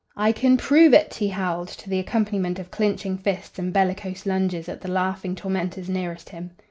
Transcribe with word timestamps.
"I 0.17 0.31
can 0.31 0.57
prove 0.57 0.95
ut," 0.95 1.13
he 1.13 1.27
howled, 1.27 1.67
to 1.67 1.87
the 1.87 1.99
accompaniment 1.99 2.57
of 2.57 2.71
clinching 2.71 3.19
fists 3.19 3.59
and 3.59 3.71
bellicose 3.71 4.25
lunges 4.25 4.67
at 4.67 4.81
the 4.81 4.87
laughing 4.89 5.35
tormentors 5.35 5.89
nearest 5.89 6.29
him. 6.29 6.49